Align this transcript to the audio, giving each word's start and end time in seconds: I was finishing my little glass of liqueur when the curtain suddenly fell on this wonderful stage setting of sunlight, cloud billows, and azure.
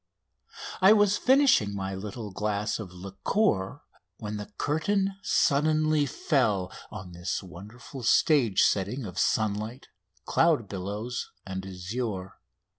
I 0.81 0.93
was 0.93 1.19
finishing 1.19 1.75
my 1.75 1.93
little 1.93 2.31
glass 2.31 2.79
of 2.79 2.91
liqueur 2.91 3.81
when 4.17 4.37
the 4.37 4.51
curtain 4.57 5.15
suddenly 5.21 6.07
fell 6.07 6.71
on 6.89 7.11
this 7.11 7.43
wonderful 7.43 8.01
stage 8.01 8.63
setting 8.63 9.05
of 9.05 9.19
sunlight, 9.19 9.89
cloud 10.25 10.67
billows, 10.67 11.29
and 11.45 11.67
azure. 11.67 12.39